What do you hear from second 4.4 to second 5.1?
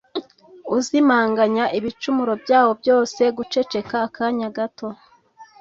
gato